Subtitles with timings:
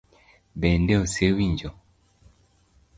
[0.61, 1.69] Bende osewinjo?